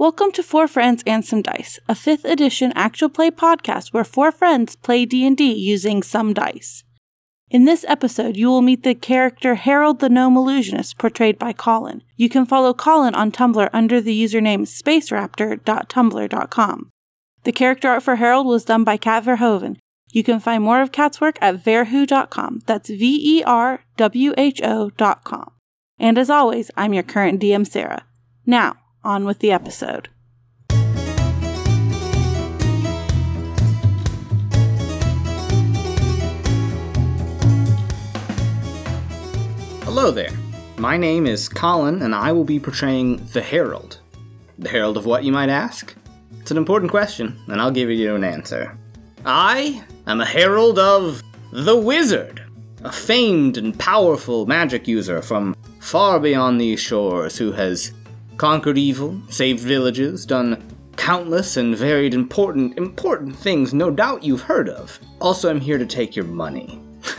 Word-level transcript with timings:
Welcome 0.00 0.30
to 0.34 0.44
Four 0.44 0.68
Friends 0.68 1.02
and 1.08 1.24
Some 1.24 1.42
Dice, 1.42 1.80
a 1.88 1.94
5th 1.94 2.24
edition 2.24 2.72
actual 2.76 3.08
play 3.08 3.32
podcast 3.32 3.92
where 3.92 4.04
four 4.04 4.30
friends 4.30 4.76
play 4.76 5.04
D&D 5.04 5.52
using 5.52 6.04
some 6.04 6.32
dice. 6.32 6.84
In 7.50 7.64
this 7.64 7.84
episode, 7.88 8.36
you 8.36 8.46
will 8.46 8.62
meet 8.62 8.84
the 8.84 8.94
character 8.94 9.56
Harold 9.56 9.98
the 9.98 10.08
Gnome 10.08 10.36
Illusionist, 10.36 10.98
portrayed 10.98 11.36
by 11.36 11.52
Colin. 11.52 12.04
You 12.14 12.28
can 12.28 12.46
follow 12.46 12.72
Colin 12.72 13.16
on 13.16 13.32
Tumblr 13.32 13.68
under 13.72 14.00
the 14.00 14.22
username 14.22 14.68
spaceraptor.tumblr.com. 14.68 16.90
The 17.42 17.52
character 17.52 17.88
art 17.88 18.04
for 18.04 18.14
Harold 18.14 18.46
was 18.46 18.64
done 18.64 18.84
by 18.84 18.98
Kat 18.98 19.24
Verhoeven. 19.24 19.78
You 20.12 20.22
can 20.22 20.38
find 20.38 20.62
more 20.62 20.80
of 20.80 20.92
Kat's 20.92 21.20
work 21.20 21.38
at 21.40 21.64
verwho.com. 21.64 22.60
That's 22.66 22.88
V 22.88 23.40
E 23.40 23.42
R 23.42 23.80
W 23.96 24.32
H 24.38 24.62
O.com. 24.62 25.50
And 25.98 26.16
as 26.16 26.30
always, 26.30 26.70
I'm 26.76 26.94
your 26.94 27.02
current 27.02 27.42
DM, 27.42 27.66
Sarah. 27.66 28.04
Now, 28.46 28.76
on 29.04 29.24
with 29.24 29.38
the 29.38 29.50
episode. 29.50 30.08
Hello 39.84 40.10
there. 40.10 40.30
My 40.76 40.96
name 40.96 41.26
is 41.26 41.48
Colin, 41.48 42.02
and 42.02 42.14
I 42.14 42.30
will 42.30 42.44
be 42.44 42.60
portraying 42.60 43.16
the 43.32 43.40
Herald. 43.40 43.98
The 44.58 44.68
Herald 44.68 44.96
of 44.96 45.06
what, 45.06 45.24
you 45.24 45.32
might 45.32 45.48
ask? 45.48 45.94
It's 46.40 46.50
an 46.52 46.56
important 46.56 46.90
question, 46.90 47.36
and 47.48 47.60
I'll 47.60 47.70
give 47.70 47.90
you 47.90 48.14
an 48.14 48.22
answer. 48.22 48.78
I 49.24 49.82
am 50.06 50.20
a 50.20 50.24
Herald 50.24 50.78
of 50.78 51.22
the 51.52 51.76
Wizard, 51.76 52.44
a 52.84 52.92
famed 52.92 53.56
and 53.56 53.76
powerful 53.78 54.46
magic 54.46 54.86
user 54.86 55.20
from 55.20 55.56
far 55.80 56.20
beyond 56.20 56.60
these 56.60 56.78
shores 56.78 57.36
who 57.36 57.50
has 57.52 57.92
conquered 58.38 58.78
evil, 58.78 59.20
saved 59.28 59.60
villages, 59.60 60.24
done 60.24 60.62
countless 60.96 61.56
and 61.56 61.76
varied 61.76 62.14
important, 62.14 62.76
important 62.78 63.36
things 63.36 63.74
no 63.74 63.90
doubt 63.90 64.24
you've 64.24 64.42
heard 64.42 64.68
of. 64.68 64.98
Also, 65.20 65.50
I'm 65.50 65.60
here 65.60 65.78
to 65.78 65.86
take 65.86 66.16
your 66.16 66.24
money. 66.24 66.80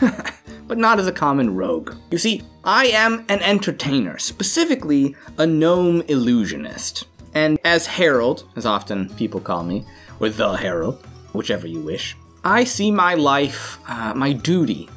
but 0.70 0.78
not 0.78 1.00
as 1.00 1.08
a 1.08 1.12
common 1.12 1.56
rogue. 1.56 1.96
You 2.12 2.18
see, 2.18 2.42
I 2.62 2.86
am 2.86 3.24
an 3.28 3.40
entertainer, 3.40 4.18
specifically 4.18 5.16
a 5.36 5.44
gnome 5.44 6.02
illusionist. 6.02 7.06
And 7.34 7.58
as 7.64 7.86
Herald, 7.86 8.48
as 8.54 8.66
often 8.66 9.08
people 9.16 9.40
call 9.40 9.64
me, 9.64 9.84
or 10.20 10.28
the 10.28 10.52
Herald, 10.52 11.04
whichever 11.32 11.66
you 11.66 11.80
wish, 11.80 12.16
I 12.44 12.62
see 12.62 12.92
my 12.92 13.14
life, 13.14 13.78
uh, 13.88 14.14
my 14.14 14.32
duty, 14.32 14.88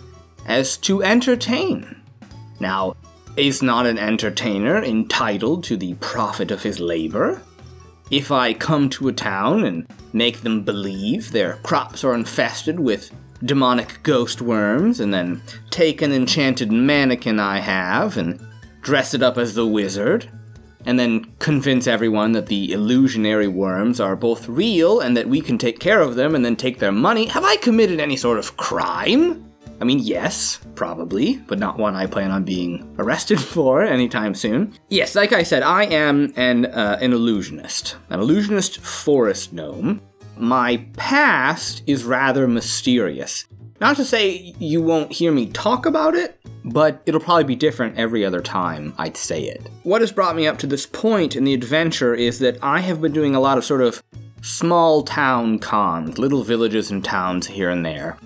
as 0.45 0.77
to 0.77 1.01
entertain. 1.01 1.99
Now, 2.59 2.95
is 3.35 3.61
not 3.61 3.85
an 3.85 3.97
entertainer 3.97 4.83
entitled 4.83 5.63
to 5.65 5.77
the 5.77 5.95
profit 5.95 6.51
of 6.51 6.61
his 6.61 6.79
labor? 6.79 7.41
If 8.11 8.31
I 8.31 8.53
come 8.53 8.89
to 8.91 9.07
a 9.07 9.13
town 9.13 9.63
and 9.63 9.87
make 10.13 10.41
them 10.41 10.63
believe 10.63 11.31
their 11.31 11.55
crops 11.63 12.03
are 12.03 12.13
infested 12.13 12.79
with 12.79 13.11
demonic 13.43 14.01
ghost 14.03 14.41
worms, 14.41 14.99
and 14.99 15.13
then 15.13 15.41
take 15.69 16.01
an 16.01 16.13
enchanted 16.13 16.71
mannequin 16.71 17.39
I 17.39 17.59
have 17.59 18.17
and 18.17 18.39
dress 18.81 19.13
it 19.13 19.23
up 19.23 19.37
as 19.37 19.55
the 19.55 19.67
wizard, 19.67 20.29
and 20.85 20.99
then 20.99 21.25
convince 21.39 21.87
everyone 21.87 22.33
that 22.33 22.47
the 22.47 22.71
illusionary 22.73 23.47
worms 23.47 23.99
are 23.99 24.15
both 24.15 24.47
real 24.47 24.99
and 24.99 25.17
that 25.17 25.27
we 25.27 25.41
can 25.41 25.57
take 25.57 25.79
care 25.79 26.01
of 26.01 26.15
them 26.15 26.35
and 26.35 26.45
then 26.45 26.55
take 26.55 26.79
their 26.79 26.91
money, 26.91 27.25
have 27.25 27.43
I 27.43 27.55
committed 27.57 27.99
any 27.99 28.17
sort 28.17 28.37
of 28.37 28.57
crime? 28.57 29.52
I 29.83 29.85
mean, 29.85 29.99
yes, 29.99 30.61
probably, 30.75 31.39
but 31.45 31.59
not 31.59 31.77
one 31.77 31.93
I 31.93 32.05
plan 32.05 32.31
on 32.31 32.45
being 32.45 32.95
arrested 32.99 33.37
for 33.37 33.81
anytime 33.81 34.33
soon. 34.33 34.73
Yes, 34.87 35.13
like 35.13 35.33
I 35.33 35.43
said, 35.43 35.61
I 35.61 35.83
am 35.83 36.31
an 36.37 36.67
uh, 36.67 36.97
an 37.01 37.11
illusionist, 37.11 37.97
an 38.09 38.21
illusionist 38.21 38.79
forest 38.79 39.51
gnome. 39.51 40.01
My 40.37 40.77
past 40.95 41.83
is 41.85 42.05
rather 42.05 42.47
mysterious. 42.47 43.45
Not 43.81 43.97
to 43.97 44.05
say 44.05 44.55
you 44.57 44.81
won't 44.81 45.11
hear 45.11 45.33
me 45.33 45.47
talk 45.47 45.85
about 45.85 46.15
it, 46.15 46.39
but 46.63 47.03
it'll 47.05 47.19
probably 47.19 47.43
be 47.43 47.57
different 47.57 47.97
every 47.97 48.23
other 48.23 48.39
time 48.39 48.93
I'd 48.97 49.17
say 49.17 49.43
it. 49.43 49.67
What 49.83 49.99
has 49.99 50.13
brought 50.13 50.37
me 50.37 50.47
up 50.47 50.59
to 50.59 50.67
this 50.67 50.85
point 50.85 51.35
in 51.35 51.43
the 51.43 51.53
adventure 51.53 52.15
is 52.15 52.39
that 52.39 52.57
I 52.61 52.79
have 52.79 53.01
been 53.01 53.11
doing 53.11 53.35
a 53.35 53.41
lot 53.41 53.57
of 53.57 53.65
sort 53.65 53.81
of 53.81 54.01
small 54.41 55.03
town 55.03 55.59
cons, 55.59 56.17
little 56.17 56.45
villages 56.45 56.89
and 56.89 57.03
towns 57.03 57.47
here 57.47 57.69
and 57.69 57.85
there. 57.85 58.17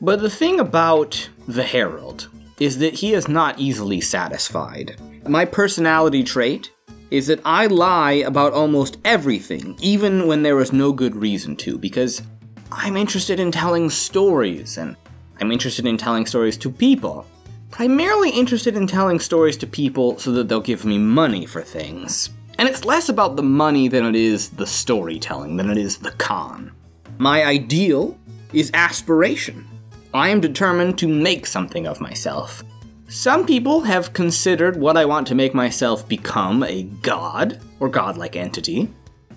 But 0.00 0.20
the 0.20 0.30
thing 0.30 0.60
about 0.60 1.28
the 1.48 1.62
Herald 1.62 2.28
is 2.60 2.78
that 2.78 2.94
he 2.94 3.14
is 3.14 3.28
not 3.28 3.58
easily 3.58 4.00
satisfied. 4.00 5.00
My 5.26 5.44
personality 5.44 6.22
trait 6.22 6.70
is 7.10 7.28
that 7.28 7.40
I 7.44 7.66
lie 7.66 8.12
about 8.12 8.52
almost 8.52 8.98
everything, 9.04 9.76
even 9.80 10.26
when 10.26 10.42
there 10.42 10.60
is 10.60 10.72
no 10.72 10.92
good 10.92 11.16
reason 11.16 11.56
to, 11.56 11.78
because 11.78 12.22
I'm 12.70 12.96
interested 12.96 13.40
in 13.40 13.50
telling 13.50 13.88
stories, 13.90 14.76
and 14.76 14.96
I'm 15.40 15.52
interested 15.52 15.86
in 15.86 15.96
telling 15.96 16.26
stories 16.26 16.56
to 16.58 16.70
people. 16.70 17.26
Primarily 17.70 18.30
interested 18.30 18.76
in 18.76 18.86
telling 18.86 19.20
stories 19.20 19.56
to 19.58 19.66
people 19.66 20.18
so 20.18 20.32
that 20.32 20.48
they'll 20.48 20.60
give 20.60 20.84
me 20.84 20.98
money 20.98 21.46
for 21.46 21.62
things. 21.62 22.30
And 22.58 22.68
it's 22.68 22.84
less 22.84 23.08
about 23.08 23.36
the 23.36 23.42
money 23.42 23.88
than 23.88 24.04
it 24.04 24.16
is 24.16 24.50
the 24.50 24.66
storytelling, 24.66 25.56
than 25.56 25.70
it 25.70 25.78
is 25.78 25.98
the 25.98 26.12
con. 26.12 26.72
My 27.18 27.44
ideal 27.44 28.18
is 28.52 28.70
aspiration. 28.74 29.66
I 30.16 30.30
am 30.30 30.40
determined 30.40 30.96
to 31.00 31.08
make 31.08 31.44
something 31.46 31.86
of 31.86 32.00
myself. 32.00 32.64
Some 33.06 33.44
people 33.44 33.82
have 33.82 34.14
considered 34.14 34.80
what 34.80 34.96
I 34.96 35.04
want 35.04 35.26
to 35.26 35.34
make 35.34 35.52
myself 35.52 36.08
become 36.08 36.62
a 36.62 36.84
god 37.02 37.60
or 37.80 37.90
godlike 37.90 38.34
entity. 38.34 38.88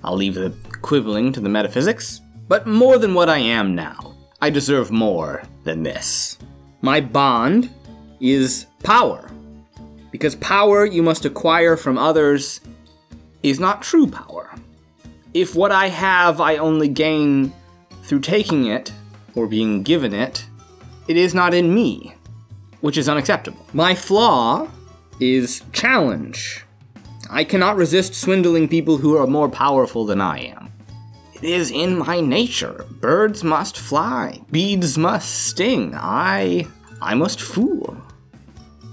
I'll 0.05 0.15
leave 0.15 0.35
the 0.35 0.55
quibbling 0.81 1.33
to 1.33 1.41
the 1.41 1.49
metaphysics. 1.49 2.21
But 2.47 2.65
more 2.65 2.97
than 2.97 3.13
what 3.13 3.27
I 3.27 3.39
am 3.39 3.75
now, 3.75 4.15
I 4.41 4.49
deserve 4.49 4.89
more 4.89 5.43
than 5.65 5.83
this. 5.83 6.37
My 6.81 7.01
bond 7.01 7.69
is 8.21 8.65
power. 8.81 9.29
Because 10.11 10.37
power 10.37 10.85
you 10.85 11.03
must 11.03 11.25
acquire 11.25 11.75
from 11.75 11.97
others 11.97 12.61
is 13.43 13.59
not 13.59 13.81
true 13.81 14.07
power. 14.07 14.55
If 15.33 15.55
what 15.55 15.73
I 15.73 15.89
have 15.89 16.39
I 16.39 16.55
only 16.55 16.87
gain 16.87 17.51
through 18.03 18.21
taking 18.21 18.67
it 18.67 18.93
or 19.35 19.45
being 19.45 19.83
given 19.83 20.13
it, 20.13 20.45
it 21.09 21.17
is 21.17 21.33
not 21.33 21.55
in 21.55 21.73
me, 21.73 22.13
which 22.81 22.95
is 22.95 23.09
unacceptable. 23.09 23.65
My 23.73 23.95
flaw 23.95 24.69
is 25.19 25.63
challenge. 25.73 26.63
I 27.31 27.43
cannot 27.43 27.77
resist 27.77 28.13
swindling 28.13 28.67
people 28.67 28.97
who 28.97 29.17
are 29.17 29.25
more 29.25 29.49
powerful 29.49 30.05
than 30.05 30.21
I 30.21 30.37
am. 30.39 30.71
It 31.33 31.43
is 31.43 31.71
in 31.71 31.97
my 31.97 32.21
nature. 32.21 32.85
Birds 33.01 33.43
must 33.43 33.75
fly, 33.75 34.39
beads 34.51 34.99
must 34.99 35.47
sting. 35.47 35.95
I 35.95 36.67
I 37.01 37.15
must 37.15 37.41
fool. 37.41 37.97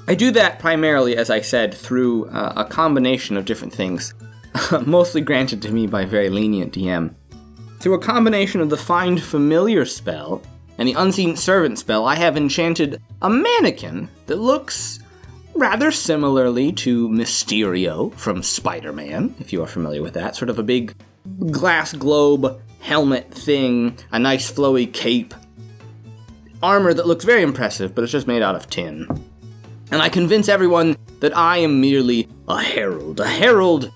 I 0.08 0.14
do 0.14 0.30
that 0.30 0.58
primarily, 0.58 1.16
as 1.16 1.28
I 1.28 1.42
said, 1.42 1.74
through 1.74 2.28
uh, 2.28 2.54
a 2.56 2.64
combination 2.64 3.36
of 3.36 3.44
different 3.44 3.74
things, 3.74 4.14
mostly 4.86 5.20
granted 5.20 5.60
to 5.62 5.72
me 5.72 5.86
by 5.86 6.06
very 6.06 6.30
lenient 6.30 6.72
DM. 6.72 7.14
Through 7.80 7.94
a 7.94 7.98
combination 7.98 8.62
of 8.62 8.70
the 8.70 8.76
Find 8.76 9.22
Familiar 9.22 9.84
spell 9.84 10.40
and 10.78 10.88
the 10.88 10.94
Unseen 10.94 11.36
Servant 11.36 11.78
spell, 11.78 12.06
I 12.06 12.16
have 12.16 12.36
enchanted 12.36 13.00
a 13.22 13.30
mannequin 13.30 14.08
that 14.26 14.36
looks 14.36 15.00
rather 15.54 15.90
similarly 15.90 16.72
to 16.72 17.08
Mysterio 17.08 18.12
from 18.14 18.42
Spider 18.42 18.92
Man, 18.92 19.34
if 19.40 19.52
you 19.52 19.62
are 19.62 19.66
familiar 19.66 20.02
with 20.02 20.14
that. 20.14 20.36
Sort 20.36 20.50
of 20.50 20.58
a 20.58 20.62
big 20.62 20.94
glass 21.50 21.92
globe 21.92 22.60
helmet 22.80 23.32
thing, 23.32 23.96
a 24.12 24.18
nice 24.18 24.50
flowy 24.50 24.92
cape, 24.92 25.34
armor 26.62 26.94
that 26.94 27.06
looks 27.06 27.24
very 27.24 27.42
impressive, 27.42 27.94
but 27.94 28.04
it's 28.04 28.12
just 28.12 28.26
made 28.26 28.42
out 28.42 28.54
of 28.54 28.68
tin. 28.68 29.06
And 29.90 30.02
I 30.02 30.08
convince 30.08 30.48
everyone 30.48 30.96
that 31.20 31.36
I 31.36 31.58
am 31.58 31.80
merely 31.80 32.28
a 32.48 32.62
herald, 32.62 33.20
a 33.20 33.26
herald 33.26 33.92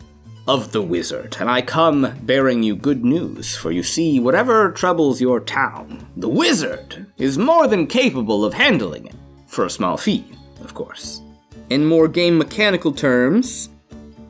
of 0.50 0.72
the 0.72 0.82
wizard, 0.82 1.36
and 1.38 1.48
I 1.48 1.62
come 1.62 2.12
bearing 2.22 2.64
you 2.64 2.74
good 2.74 3.04
news, 3.04 3.54
for 3.54 3.70
you 3.70 3.84
see, 3.84 4.18
whatever 4.18 4.72
troubles 4.72 5.20
your 5.20 5.38
town, 5.38 6.04
the 6.16 6.28
wizard 6.28 7.06
is 7.18 7.38
more 7.38 7.68
than 7.68 7.86
capable 7.86 8.44
of 8.44 8.52
handling 8.52 9.06
it, 9.06 9.14
for 9.46 9.64
a 9.64 9.70
small 9.70 9.96
fee, 9.96 10.24
of 10.60 10.74
course. 10.74 11.22
In 11.68 11.86
more 11.86 12.08
game 12.08 12.36
mechanical 12.36 12.90
terms, 12.90 13.68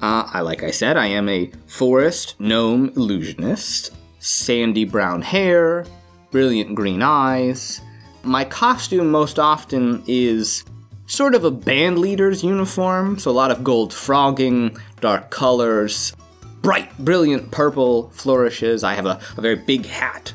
uh, 0.02 0.28
I 0.30 0.42
like 0.42 0.62
I 0.62 0.70
said, 0.70 0.98
I 0.98 1.06
am 1.06 1.26
a 1.30 1.50
forest 1.66 2.38
gnome 2.38 2.90
illusionist, 2.96 3.90
sandy 4.18 4.84
brown 4.84 5.22
hair, 5.22 5.86
brilliant 6.30 6.74
green 6.74 7.00
eyes. 7.00 7.80
My 8.24 8.44
costume 8.44 9.10
most 9.10 9.38
often 9.38 10.02
is 10.06 10.64
sort 11.10 11.34
of 11.34 11.44
a 11.44 11.50
band 11.50 11.98
leader's 11.98 12.44
uniform, 12.44 13.18
so 13.18 13.30
a 13.30 13.32
lot 13.32 13.50
of 13.50 13.64
gold 13.64 13.92
frogging, 13.92 14.76
dark 15.00 15.30
colors, 15.30 16.14
bright, 16.62 16.96
brilliant 16.98 17.50
purple 17.50 18.10
flourishes. 18.10 18.84
I 18.84 18.94
have 18.94 19.06
a, 19.06 19.20
a 19.36 19.40
very 19.40 19.56
big 19.56 19.86
hat 19.86 20.32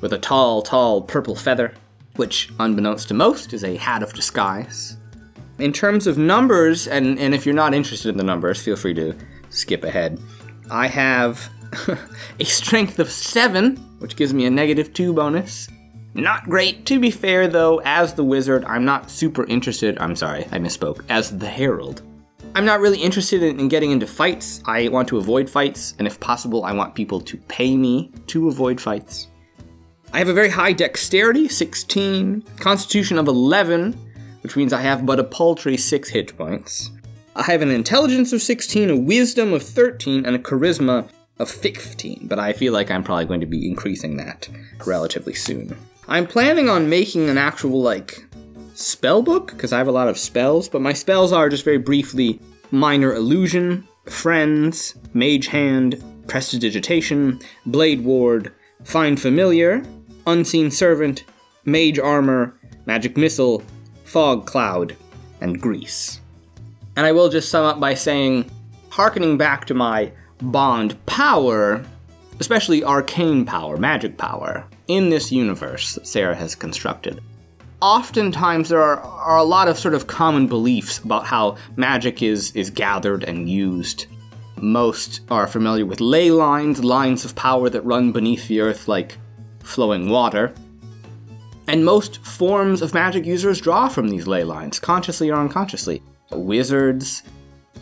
with 0.00 0.12
a 0.12 0.18
tall, 0.18 0.62
tall 0.62 1.02
purple 1.02 1.36
feather, 1.36 1.74
which, 2.16 2.50
unbeknownst 2.58 3.08
to 3.08 3.14
most, 3.14 3.52
is 3.52 3.64
a 3.64 3.76
hat 3.76 4.02
of 4.02 4.12
disguise. 4.12 4.96
In 5.58 5.72
terms 5.72 6.06
of 6.06 6.16
numbers, 6.16 6.88
and, 6.88 7.18
and 7.18 7.34
if 7.34 7.44
you're 7.44 7.54
not 7.54 7.74
interested 7.74 8.08
in 8.08 8.16
the 8.16 8.24
numbers, 8.24 8.62
feel 8.62 8.76
free 8.76 8.94
to 8.94 9.14
skip 9.50 9.84
ahead. 9.84 10.18
I 10.70 10.86
have 10.86 11.50
a 12.40 12.44
strength 12.44 12.98
of 12.98 13.10
7, 13.10 13.76
which 13.98 14.16
gives 14.16 14.32
me 14.32 14.46
a 14.46 14.50
negative 14.50 14.94
2 14.94 15.12
bonus. 15.12 15.68
Not 16.14 16.44
great. 16.44 16.86
To 16.86 16.98
be 16.98 17.10
fair, 17.10 17.46
though, 17.46 17.80
as 17.84 18.14
the 18.14 18.24
wizard, 18.24 18.64
I'm 18.64 18.84
not 18.84 19.10
super 19.10 19.44
interested. 19.46 19.96
I'm 19.98 20.16
sorry, 20.16 20.44
I 20.50 20.58
misspoke. 20.58 21.04
As 21.08 21.36
the 21.38 21.46
herald, 21.46 22.02
I'm 22.54 22.64
not 22.64 22.80
really 22.80 22.98
interested 22.98 23.44
in, 23.44 23.60
in, 23.60 23.68
getting 23.68 23.92
into 23.92 24.08
fights. 24.08 24.60
I 24.66 24.88
want 24.88 25.06
to 25.08 25.18
avoid 25.18 25.48
fights, 25.48 25.94
and 25.98 26.06
if 26.06 26.18
possible, 26.18 26.64
I 26.64 26.72
want 26.72 26.96
people 26.96 27.20
to 27.20 27.36
pay 27.36 27.76
me 27.76 28.10
to 28.26 28.48
avoid 28.48 28.80
fights. 28.80 29.28
I 30.12 30.18
have 30.18 30.28
a 30.28 30.32
very 30.32 30.48
high 30.48 30.72
dexterity, 30.72 31.48
16, 31.48 32.42
constitution 32.58 33.18
of 33.18 33.28
11, 33.28 33.92
which 34.42 34.56
means 34.56 34.72
I 34.72 34.80
have 34.80 35.06
but 35.06 35.20
a 35.20 35.24
paltry 35.24 35.76
6 35.76 36.08
hit 36.08 36.36
points. 36.36 36.90
I 37.36 37.44
have 37.44 37.62
an 37.62 37.70
intelligence 37.70 38.32
of 38.32 38.42
16, 38.42 38.90
a 38.90 38.96
wisdom 38.96 39.52
of 39.52 39.62
13, 39.62 40.26
and 40.26 40.34
a 40.34 40.38
charisma 40.40 41.08
of 41.38 41.48
15, 41.48 42.26
but 42.26 42.40
I 42.40 42.52
feel 42.52 42.72
like 42.72 42.90
I'm 42.90 43.04
probably 43.04 43.26
going 43.26 43.40
to 43.40 43.46
be 43.46 43.68
increasing 43.68 44.16
that 44.16 44.48
relatively 44.84 45.34
soon. 45.34 45.76
I'm 46.08 46.26
planning 46.26 46.68
on 46.68 46.90
making 46.90 47.30
an 47.30 47.38
actual, 47.38 47.80
like, 47.80 48.26
spell 48.80 49.22
book, 49.22 49.48
because 49.48 49.72
I 49.72 49.78
have 49.78 49.88
a 49.88 49.92
lot 49.92 50.08
of 50.08 50.18
spells, 50.18 50.68
but 50.68 50.80
my 50.80 50.92
spells 50.92 51.32
are 51.32 51.48
just 51.48 51.64
very 51.64 51.78
briefly 51.78 52.40
Minor 52.70 53.14
Illusion, 53.14 53.86
Friends, 54.06 54.94
Mage 55.12 55.48
Hand, 55.48 56.02
Prestidigitation, 56.26 57.40
Blade 57.66 58.02
Ward, 58.02 58.52
Find 58.84 59.20
Familiar, 59.20 59.82
Unseen 60.26 60.70
Servant, 60.70 61.24
Mage 61.64 61.98
Armor, 61.98 62.58
Magic 62.86 63.16
Missile, 63.16 63.62
Fog 64.04 64.46
Cloud, 64.46 64.96
and 65.40 65.60
Grease. 65.60 66.20
And 66.96 67.06
I 67.06 67.12
will 67.12 67.28
just 67.28 67.50
sum 67.50 67.64
up 67.64 67.80
by 67.80 67.94
saying, 67.94 68.50
harkening 68.88 69.36
back 69.36 69.66
to 69.66 69.74
my 69.74 70.12
Bond 70.42 71.04
power, 71.06 71.84
especially 72.40 72.82
arcane 72.82 73.44
power, 73.44 73.76
magic 73.76 74.16
power, 74.16 74.64
in 74.88 75.10
this 75.10 75.30
universe 75.30 75.94
that 75.94 76.06
Sarah 76.06 76.34
has 76.34 76.54
constructed, 76.54 77.22
oftentimes 77.82 78.68
there 78.68 78.82
are, 78.82 79.00
are 79.00 79.38
a 79.38 79.44
lot 79.44 79.68
of 79.68 79.78
sort 79.78 79.94
of 79.94 80.06
common 80.06 80.46
beliefs 80.46 80.98
about 80.98 81.26
how 81.26 81.56
magic 81.76 82.22
is, 82.22 82.52
is 82.52 82.70
gathered 82.70 83.24
and 83.24 83.48
used. 83.48 84.06
Most 84.56 85.20
are 85.30 85.46
familiar 85.46 85.86
with 85.86 86.00
ley 86.00 86.30
lines, 86.30 86.84
lines 86.84 87.24
of 87.24 87.34
power 87.34 87.70
that 87.70 87.84
run 87.84 88.12
beneath 88.12 88.48
the 88.48 88.60
earth 88.60 88.88
like 88.88 89.18
flowing 89.62 90.08
water. 90.10 90.52
And 91.66 91.84
most 91.84 92.24
forms 92.24 92.82
of 92.82 92.94
magic 92.94 93.24
users 93.24 93.60
draw 93.60 93.88
from 93.88 94.08
these 94.08 94.26
ley 94.26 94.44
lines, 94.44 94.78
consciously 94.78 95.30
or 95.30 95.38
unconsciously. 95.38 96.02
Wizards, 96.32 97.22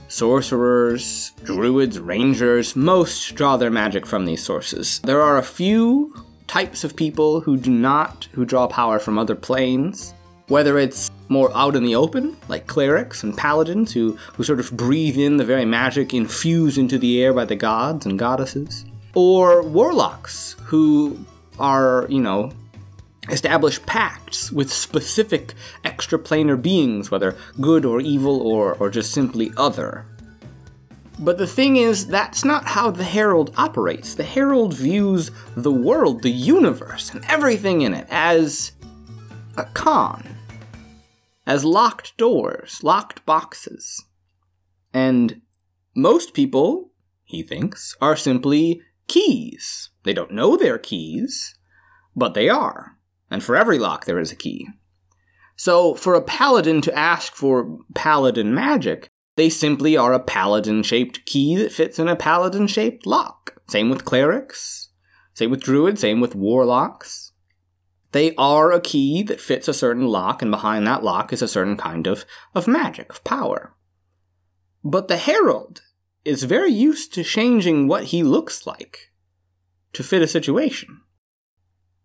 sorcerers, 0.09 1.33
druids, 1.43 1.99
rangers, 1.99 2.77
most 2.77 3.35
draw 3.35 3.57
their 3.57 3.71
magic 3.71 4.07
from 4.07 4.25
these 4.25 4.43
sources. 4.43 5.01
There 5.01 5.23
are 5.23 5.39
a 5.39 5.43
few 5.43 6.15
types 6.49 6.83
of 6.83 6.97
people 6.97 7.41
who 7.41 7.57
do 7.57 7.71
not, 7.71 8.27
who 8.33 8.45
draw 8.45 8.67
power 8.67 8.99
from 8.99 9.19
other 9.19 9.37
planes. 9.37 10.15
Whether 10.49 10.79
it's 10.79 11.11
more 11.29 11.55
out 11.55 11.77
in 11.77 11.85
the 11.85 11.95
open, 11.95 12.35
like 12.49 12.67
clerics 12.67 13.23
and 13.23 13.37
paladins 13.37 13.93
who, 13.93 14.17
who 14.33 14.43
sort 14.43 14.61
of 14.61 14.75
breathe 14.75 15.19
in 15.19 15.37
the 15.37 15.45
very 15.45 15.67
magic 15.67 16.15
infused 16.15 16.79
into 16.79 16.99
the 16.99 17.23
air 17.23 17.35
by 17.35 17.45
the 17.45 17.55
gods 17.55 18.07
and 18.07 18.19
goddesses, 18.19 18.87
or 19.15 19.63
warlocks 19.63 20.57
who 20.63 21.19
are, 21.59 22.07
you 22.09 22.23
know, 22.23 22.51
establish 23.29 23.85
pacts 23.85 24.51
with 24.51 24.73
specific 24.73 25.53
extraplanar 25.85 26.61
beings, 26.61 27.11
whether 27.11 27.37
good 27.61 27.85
or 27.85 28.01
evil 28.01 28.41
or, 28.41 28.75
or 28.77 28.89
just 28.89 29.13
simply 29.13 29.53
other. 29.59 30.07
But 31.21 31.39
the 31.39 31.47
thing 31.47 31.77
is, 31.77 32.07
that's 32.07 32.45
not 32.45 32.65
how 32.65 32.91
the 32.91 33.05
Herald 33.05 33.53
operates. 33.57 34.15
The 34.15 34.23
Herald 34.23 34.75
views 34.75 35.31
the 35.57 35.73
world, 35.73 36.23
the 36.23 36.31
universe, 36.31 37.11
and 37.11 37.25
everything 37.27 37.81
in 37.81 37.93
it 37.93 38.07
as 38.09 38.73
a 39.57 39.65
con, 39.65 40.23
as 41.45 41.65
locked 41.65 42.17
doors, 42.17 42.85
locked 42.85 43.27
boxes. 43.27 44.05
And 44.95 45.43
most 45.95 46.35
people, 46.35 46.93
he 47.25 47.43
thinks, 47.43 47.97
are 48.01 48.17
simply 48.17 48.83
keys. 49.09 49.91
They 50.05 50.13
don't 50.13 50.33
know 50.33 50.57
they're 50.57 50.79
keys, 50.79 51.57
but 52.15 52.35
they 52.35 52.49
are. 52.49 52.97
And 53.29 53.43
for 53.43 53.57
every 53.57 53.79
lock, 53.79 54.05
there 54.05 54.21
is 54.21 54.31
a 54.31 54.37
key. 54.37 54.69
So, 55.57 55.95
for 55.95 56.15
a 56.15 56.23
paladin 56.23 56.81
to 56.83 56.97
ask 56.97 57.35
for 57.35 57.79
paladin 57.95 58.55
magic, 58.55 59.11
they 59.39 59.49
simply 59.49 59.97
are 59.97 60.13
a 60.13 60.19
paladin 60.19 60.83
shaped 60.83 61.25
key 61.25 61.55
that 61.55 61.71
fits 61.71 62.01
in 62.01 62.09
a 62.09 62.17
paladin 62.17 62.67
shaped 62.67 63.07
lock. 63.07 63.55
Same 63.69 63.89
with 63.89 64.05
clerics, 64.05 64.89
same 65.33 65.53
with 65.53 65.63
druids, 65.63 66.01
same 66.01 66.21
with 66.21 66.35
warlocks. 66.35 67.31
They 68.11 68.35
are 68.35 68.73
a 68.73 68.81
key 68.81 69.23
that 69.23 69.41
fits 69.41 69.69
a 69.69 69.73
certain 69.73 70.09
lock, 70.09 70.43
and 70.43 70.51
behind 70.51 70.89
that 70.89 71.05
lock 71.05 71.33
is 71.33 71.41
a 71.41 71.47
certain 71.47 71.77
kind 71.77 72.09
of, 72.09 72.25
of 72.53 72.67
magic, 72.67 73.11
of 73.11 73.23
power. 73.23 73.77
But 74.83 75.07
the 75.07 75.19
herald 75.19 75.83
is 76.25 76.43
very 76.43 76.73
used 76.73 77.15
to 77.15 77.23
changing 77.23 77.87
what 77.87 78.07
he 78.07 78.25
looks 78.25 78.67
like 78.67 79.13
to 79.93 80.03
fit 80.03 80.21
a 80.21 80.27
situation. 80.27 81.03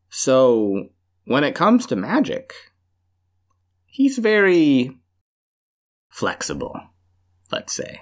So, 0.07 0.89
when 1.25 1.43
it 1.43 1.55
comes 1.55 1.87
to 1.87 1.95
magic, 1.95 2.53
he's 3.87 4.19
very 4.19 4.99
flexible 6.09 6.92
let's 7.53 7.73
say. 7.73 8.01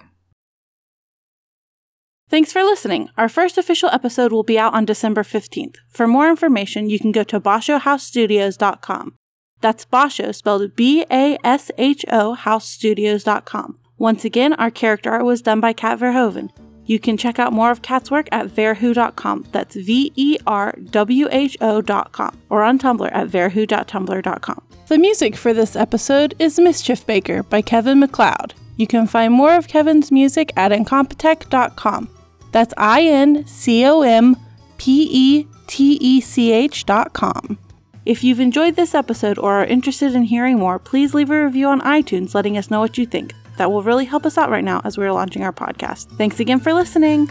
Thanks 2.30 2.54
for 2.54 2.64
listening. 2.64 3.10
Our 3.18 3.28
first 3.28 3.58
official 3.58 3.90
episode 3.90 4.32
will 4.32 4.44
be 4.44 4.58
out 4.58 4.74
on 4.74 4.86
December 4.86 5.22
15th. 5.22 5.76
For 5.90 6.08
more 6.08 6.30
information, 6.30 6.90
you 6.90 6.98
can 6.98 7.12
go 7.12 7.24
to 7.26 7.42
bashohousestudios.com. 7.42 9.16
That's 9.60 9.86
Basho 9.86 10.34
spelled 10.34 10.76
B 10.76 11.06
A 11.12 11.38
S 11.44 11.72
H 11.78 12.06
O 12.10 12.38
housestudios.com. 12.40 13.80
Once 13.98 14.26
again, 14.26 14.54
our 14.54 14.72
character 14.72 15.12
art 15.12 15.26
was 15.26 15.42
done 15.42 15.60
by 15.60 15.74
Kat 15.74 16.00
Verhoeven. 16.00 16.50
You 16.86 17.00
can 17.00 17.18
check 17.18 17.38
out 17.38 17.54
more 17.54 17.70
of 17.70 17.82
Kat's 17.82 18.10
work 18.10 18.28
at 18.32 18.48
verwho.com. 18.48 19.48
That's 19.52 19.76
V 19.76 20.12
E 20.16 20.38
R 20.48 20.74
W 20.90 21.28
H 21.32 21.58
O.com 21.62 22.38
or 22.50 22.64
on 22.64 22.80
Tumblr 22.80 23.10
at 23.12 23.28
verwho.tumblr.com. 23.28 24.62
The 24.88 24.98
music 24.98 25.36
for 25.36 25.54
this 25.54 25.76
episode 25.76 26.34
is 26.40 26.60
Mischief 26.60 27.08
Maker 27.08 27.44
by 27.44 27.62
Kevin 27.62 28.00
MacLeod. 28.00 28.56
You 28.78 28.88
can 28.88 29.08
find 29.08 29.34
more 29.34 29.56
of 29.56 29.68
Kevin's 29.68 30.12
music 30.12 30.52
at 30.56 30.72
incompetech.com. 30.72 32.10
That's 32.52 32.74
I 32.78 33.04
N 33.04 33.46
C 33.48 33.86
O 33.86 34.02
M 34.02 34.36
P 34.78 35.08
E 35.12 35.48
T 35.68 35.98
E 36.02 36.22
C 36.22 36.52
H.com. 36.52 37.58
If 38.06 38.24
you've 38.24 38.40
enjoyed 38.40 38.76
this 38.76 38.96
episode 38.96 39.38
or 39.38 39.54
are 39.54 39.66
interested 39.66 40.16
in 40.16 40.24
hearing 40.24 40.58
more, 40.58 40.80
please 40.80 41.14
leave 41.14 41.30
a 41.30 41.46
review 41.46 41.68
on 41.68 41.82
iTunes 41.82 42.34
letting 42.34 42.58
us 42.58 42.72
know 42.72 42.80
what 42.80 42.98
you 42.98 43.06
think. 43.06 43.34
That 43.58 43.72
will 43.72 43.84
really 43.84 44.06
help 44.06 44.26
us 44.26 44.38
out 44.38 44.50
right 44.50 44.64
now 44.64 44.82
as 44.84 44.98
we're 44.98 45.12
launching 45.12 45.44
our 45.44 45.54
podcast. 45.54 46.18
Thanks 46.18 46.40
again 46.40 46.60
for 46.60 46.74
listening. 46.74 47.30